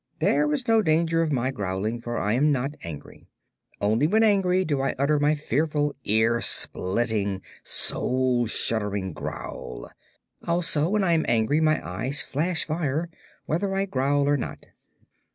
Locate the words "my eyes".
11.61-12.19